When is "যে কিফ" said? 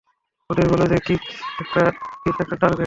0.91-1.21